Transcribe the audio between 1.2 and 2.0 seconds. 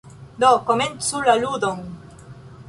la ludon!